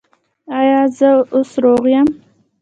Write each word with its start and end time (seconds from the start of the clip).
ایا 0.59 0.79
زه 0.97 1.09
اوس 1.33 1.51
روغ 1.63 1.83
یم؟ 1.93 2.07